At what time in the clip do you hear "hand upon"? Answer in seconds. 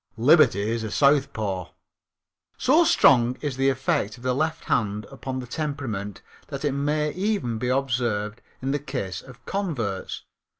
4.65-5.37